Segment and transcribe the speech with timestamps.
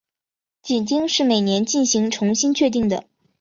[0.63, 3.03] 紧盯是每年进行重新确定的。